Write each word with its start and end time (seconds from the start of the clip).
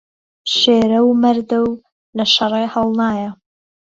شێره 0.57 0.99
و 1.07 1.09
مهرده 1.21 1.57
و 1.67 1.71
لە 2.17 2.25
شەڕێ 2.33 2.65
ههڵنایه 2.73 3.29